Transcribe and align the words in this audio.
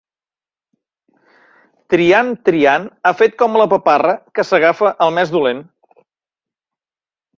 Triant, 1.93 2.31
triant, 2.49 2.87
ha 3.09 3.11
fet 3.19 3.37
com 3.43 3.59
la 3.63 3.67
paparra, 3.75 4.15
que 4.39 4.47
s'agafa 4.51 4.91
al 5.07 5.15
més 5.19 5.35
dolent. 5.39 5.63